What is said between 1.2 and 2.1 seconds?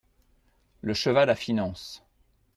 à Phynances.